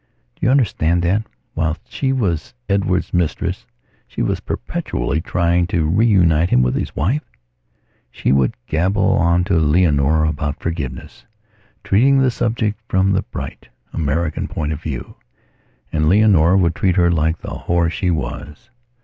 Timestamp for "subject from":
12.31-13.11